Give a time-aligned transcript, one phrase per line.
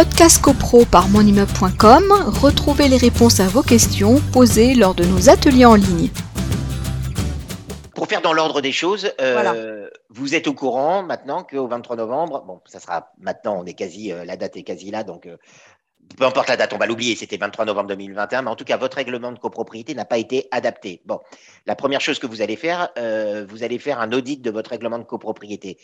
[0.00, 2.04] Podcast CoPro par monimmeuble.com,
[2.40, 6.08] retrouvez les réponses à vos questions posées lors de nos ateliers en ligne.
[7.94, 9.54] Pour faire dans l'ordre des choses, euh, Voilà.
[10.08, 14.10] vous êtes au courant maintenant qu'au 23 novembre, bon, ça sera maintenant, on est quasi,
[14.10, 15.36] euh, la date est quasi là, donc euh,
[16.16, 18.76] peu importe la date, on va l'oublier, c'était 23 novembre 2021, mais en tout cas,
[18.76, 21.02] votre règlement de copropriété n'a pas été adapté.
[21.04, 21.20] Bon,
[21.66, 24.70] la première chose que vous allez faire, euh, vous allez faire un audit de votre
[24.70, 25.78] règlement de copropriété.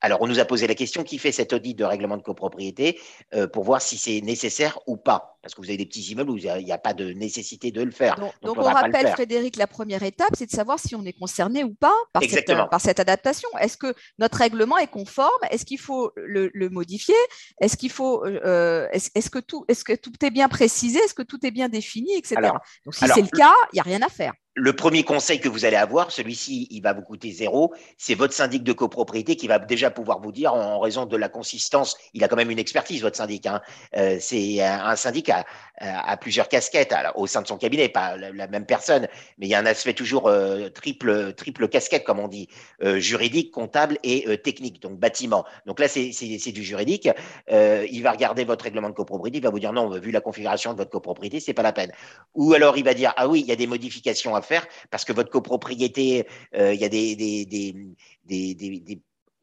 [0.00, 3.00] Alors, on nous a posé la question qui fait cet audit de règlement de copropriété
[3.34, 5.33] euh, pour voir si c'est nécessaire ou pas.
[5.44, 7.82] Parce que vous avez des petits immeubles où il n'y a, pas de nécessité de
[7.82, 8.16] le faire.
[8.42, 9.08] Donc, on rappelle.
[9.08, 12.32] Frédéric, la première étape, c'est de savoir si on est concerné ou pas par, cette,
[12.32, 12.66] Exactement.
[12.66, 13.48] par cette adaptation.
[13.60, 15.30] Est-ce que notre règlement est conforme?
[15.50, 17.14] Est-ce qu'il faut le, le modifier?
[17.60, 20.98] Est-ce qu'il faut euh, est-ce, que tout est-ce que tout est bien précisé?
[21.00, 22.36] Est-ce que tout est bien défini, etc.
[22.38, 24.32] Alors- donc si c'est le cas, il n'y a rien à faire.
[24.56, 27.74] Le premier conseil que vous allez avoir, celui-ci, il va vous coûter zéro.
[27.98, 31.28] C'est votre syndic de copropriété qui va déjà pouvoir vous dire, en raison de la
[31.28, 33.46] consistance, il a quand même une expertise, votre syndic.
[33.46, 33.60] Hein.
[33.96, 38.16] Euh, c'est un un syndic à, à- plusieurs casquettes au sein de son cabinet, pas
[38.16, 42.18] la, même personne, mais il y a un aspect toujours euh, triple, triple casquette, comme
[42.20, 42.48] on dit,
[42.82, 45.44] euh, juridique, comptable et euh, technique, donc bâtiment.
[45.66, 47.08] Donc là, c'est du juridique.
[47.50, 50.20] Euh, il va regarder votre règlement de copropriété, il va vous dire non, vu la
[50.20, 51.92] configuration de votre copropriété, c'est pas la peine.
[52.34, 55.04] Ou alors il va dire ah oui, il y a des modifications à faire parce
[55.04, 57.94] que votre copropriété, euh, il y a des-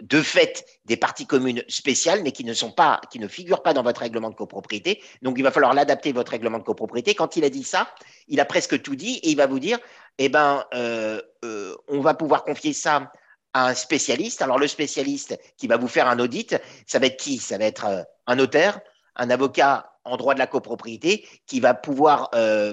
[0.01, 3.73] de fait des parties communes spéciales, mais qui ne sont pas, qui ne figurent pas
[3.73, 5.01] dans votre règlement de copropriété.
[5.21, 7.13] Donc il va falloir l'adapter votre règlement de copropriété.
[7.13, 7.93] Quand il a dit ça,
[8.27, 9.79] il a presque tout dit et il va vous dire
[10.17, 13.11] eh ben euh, euh, on va pouvoir confier ça
[13.53, 14.41] à un spécialiste.
[14.41, 17.37] Alors le spécialiste qui va vous faire un audit, ça va être qui?
[17.37, 18.79] Ça va être euh, un notaire,
[19.15, 22.31] un avocat en droit de la copropriété qui va pouvoir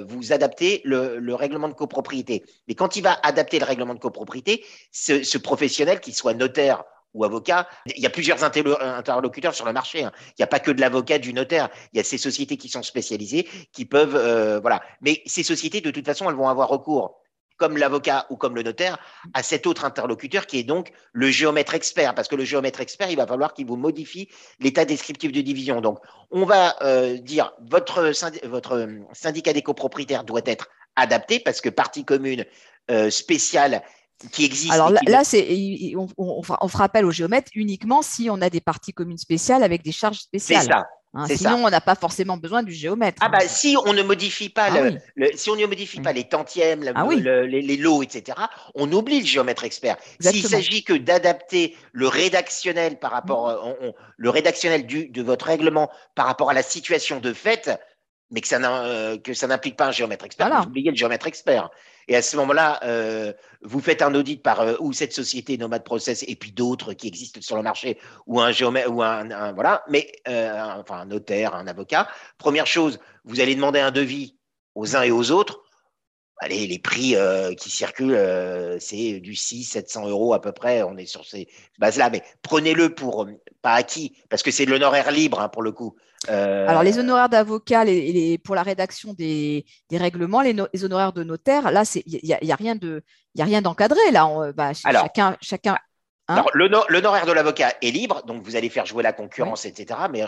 [0.08, 2.42] vous adapter le, le règlement de copropriété.
[2.66, 6.84] Mais quand il va adapter le règlement de copropriété, ce, ce professionnel, qu'il soit notaire
[7.14, 10.04] ou avocat, il y a plusieurs interlo- interlocuteurs sur le marché.
[10.04, 10.12] hein.
[10.30, 11.68] Il n'y a pas que de l'avocat, du notaire.
[11.92, 14.82] Il y a ces sociétés qui sont spécialisées, qui peuvent, euh, voilà.
[15.00, 17.20] Mais ces sociétés, de toute façon, elles vont avoir recours,
[17.56, 18.98] comme l'avocat ou comme le notaire,
[19.34, 22.14] à cet autre interlocuteur qui est donc le géomètre expert.
[22.14, 24.28] Parce que le géomètre expert, il va falloir qu'il vous modifie
[24.60, 25.80] l'état descriptif de division.
[25.80, 25.98] Donc,
[26.30, 28.12] on va euh, dire votre,
[28.46, 32.44] votre euh, syndicat des copropriétaires doit être adapté parce que partie commune
[33.10, 33.82] spéciale
[34.32, 34.72] qui existe.
[34.72, 38.50] Alors là, c'est on, on, fera, on fera appel au géomètre uniquement si on a
[38.50, 40.64] des parties communes spéciales avec des charges c'est spéciales.
[40.66, 40.86] ça.
[41.14, 41.24] hein.
[41.28, 41.64] c'est sinon, ça.
[41.66, 43.18] on n'a pas forcément besoin du géomètre.
[43.24, 44.98] Ah bah si on ne modifie pas Ah le, oui.
[45.14, 46.02] le- si on ne modifie Mm.
[46.02, 47.22] pas les tantièmes, Ah oui.
[47.22, 48.36] les, lots, etc.,
[48.74, 49.96] on oublie le géomètre expert.
[50.20, 53.50] S'il s'agit que d'adapter le rédactionnel par rapport, Mm.
[53.50, 57.32] euh, on- on- le rédactionnel du, de votre règlement par rapport à la situation de
[57.32, 57.70] fait,
[58.30, 60.62] mais que ça n'a- euh, que ça n'implique pas un géomètre expert, Voilà.
[60.62, 61.70] vous oubliez le géomètre expert.
[62.08, 65.84] Et à ce moment-là, euh, vous faites un audit par euh, ou cette société Nomad
[65.84, 69.52] Process et puis d'autres qui existent sur le marché ou un géomètre ou un, un-
[69.52, 72.08] voilà, mais euh, enfin un notaire, un avocat.
[72.38, 74.36] Première chose, vous allez demander un devis
[74.74, 75.62] aux uns et aux autres.
[76.40, 80.82] Allez, les prix euh, qui circulent, euh, c'est du 6 700 euros à peu près.
[80.84, 84.70] On est sur ces bases-là, mais prenez-le pour euh, pas acquis parce que c'est de
[84.70, 85.96] l'honoraire libre hein, pour le coup.
[86.28, 90.84] Alors, les honoraires d'avocat les, les- pour la rédaction des, des règlements, les, no- les
[90.84, 93.02] honoraires de notaire, là, il n'y a, y a rien de-
[93.34, 94.00] y a rien d'encadré.
[94.12, 95.02] Là, On- bah, Alors.
[95.02, 95.76] chacun, chacun.
[96.28, 99.98] Hein Alors, l'honoraire de l'avocat est libre, donc vous allez faire jouer la concurrence, etc.
[100.12, 100.22] Mais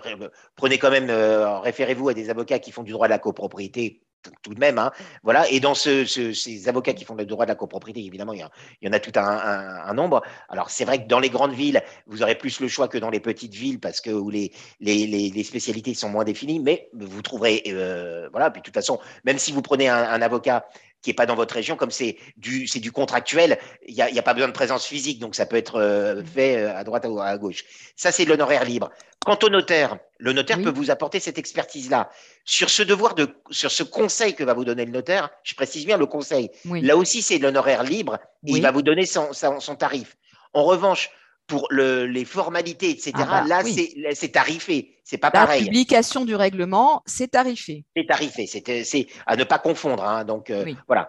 [0.56, 4.00] prenez quand même, référez-vous à des avocats qui font du droit de la copropriété
[4.42, 4.78] tout- de même.
[4.78, 4.90] hein.
[5.22, 5.48] voilà.
[5.50, 8.40] Et dans ce- ce- ces avocats qui font le droit de la copropriété, évidemment, il
[8.40, 8.50] y, a-
[8.82, 10.22] il y en a tout un, un- un nombre.
[10.48, 13.10] Alors, c'est vrai que dans les grandes villes, vous aurez plus le choix que dans
[13.10, 16.88] les petites villes parce que où les, les, les- les spécialités sont moins définies, mais
[16.92, 18.50] vous trouverez, euh, voilà.
[18.50, 20.66] Puis de toute façon, même si vous prenez un, un avocat
[21.02, 24.10] qui n'est pas dans votre région, comme c'est du, c'est du contractuel, il n'y a,
[24.10, 26.84] y a pas besoin de présence physique, donc ça peut être euh, fait euh, à
[26.84, 27.64] droite ou à gauche.
[27.96, 28.90] Ça, c'est l'honoraire libre.
[29.26, 30.64] Quant au notaire, le notaire Oui.
[30.64, 32.08] peut vous apporter cette expertise-là.
[32.46, 35.84] Sur ce devoir de, sur ce conseil que va vous donner le notaire, je précise
[35.84, 36.50] bien le conseil.
[36.64, 36.80] Oui.
[36.80, 38.14] Là aussi, c'est de l'honoraire libre
[38.46, 38.58] et Oui.
[38.58, 40.16] il va vous donner son, son, son tarif.
[40.54, 41.10] En revanche,
[41.46, 43.92] pour le, les formalités, etc., Ah bah, là, oui.
[44.14, 44.96] c'est, tarifé.
[45.04, 45.64] C'est pas La pareil.
[45.64, 47.84] publication du règlement, c'est tarifé.
[47.94, 50.02] C'est tarifé, c'est c'est à ne pas confondre.
[50.04, 50.24] hein.
[50.24, 50.76] donc euh, Oui.
[50.86, 51.08] voilà.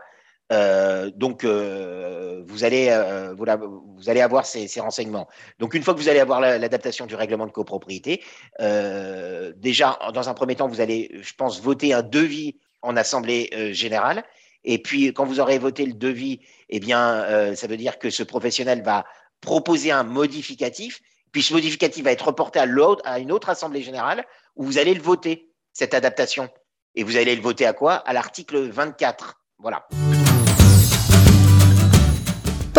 [0.51, 5.27] Euh, donc euh, vous allez euh, vous, allez avoir ces, renseignements.
[5.59, 8.23] Donc une fois que vous allez avoir la- l'adaptation du règlement de copropriété,
[8.59, 14.23] déjà dans un premier temps vous allez, je pense, voter un devis en assemblée générale.
[14.63, 18.23] Et puis quand vous aurez voté le devis, eh bien ça veut dire que ce
[18.23, 19.05] professionnel va
[19.39, 21.01] proposer un modificatif.
[21.31, 24.25] Puis ce modificatif va être reporté à une autre assemblée générale
[24.55, 26.49] où vous allez le voter cette adaptation.
[26.95, 27.93] Et vous allez le voter à quoi?
[27.93, 29.41] À l'article 24.
[29.59, 29.87] Voilà.